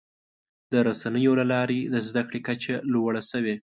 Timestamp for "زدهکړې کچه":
2.07-2.75